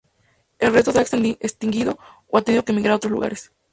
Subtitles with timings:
[0.57, 3.51] El resto se ha extinguido o ha tenido que emigrar a otros lugares.